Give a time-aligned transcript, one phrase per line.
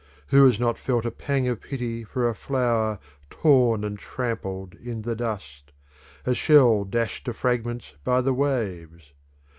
[0.29, 2.97] Who has not felt a pang of pity for a flower
[3.29, 5.73] torn and trampled in the dust,
[6.25, 9.13] a shell dashed to fragments by the waves?